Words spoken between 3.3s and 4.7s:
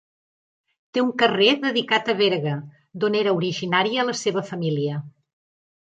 originària la seva